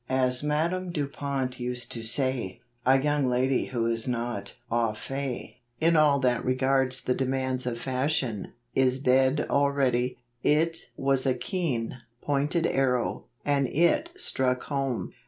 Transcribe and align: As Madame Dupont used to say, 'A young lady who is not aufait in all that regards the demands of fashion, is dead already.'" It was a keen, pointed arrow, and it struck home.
As 0.09 0.41
Madame 0.41 0.89
Dupont 0.91 1.59
used 1.59 1.91
to 1.91 2.01
say, 2.01 2.59
'A 2.87 3.03
young 3.03 3.27
lady 3.29 3.65
who 3.65 3.85
is 3.85 4.07
not 4.07 4.55
aufait 4.71 5.57
in 5.79 5.95
all 5.95 6.17
that 6.21 6.43
regards 6.43 7.01
the 7.03 7.13
demands 7.13 7.67
of 7.67 7.77
fashion, 7.79 8.53
is 8.73 8.99
dead 8.99 9.45
already.'" 9.47 10.17
It 10.61 10.89
was 10.97 11.27
a 11.27 11.35
keen, 11.35 11.99
pointed 12.23 12.65
arrow, 12.65 13.25
and 13.45 13.67
it 13.67 14.09
struck 14.17 14.63
home. 14.63 15.13